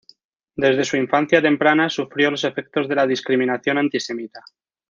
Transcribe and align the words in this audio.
Desde 0.55 0.83
su 0.83 0.97
infancia 0.97 1.43
temprana 1.43 1.87
sufrió 1.87 2.31
los 2.31 2.43
efectos 2.43 2.87
de 2.89 2.95
la 2.95 3.05
discriminación 3.05 3.77
anti-semita. 3.77 4.43